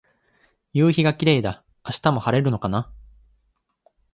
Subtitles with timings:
[0.73, 1.63] 夕陽がキレイだ。
[1.85, 2.91] 明日も晴れるのかな。